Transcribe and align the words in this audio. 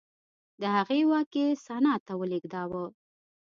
د 0.61 0.63
هغې 0.75 0.99
واک 1.09 1.31
یې 1.39 1.47
سنا 1.65 1.93
ته 2.05 2.13
ولېږداوه 2.19 2.83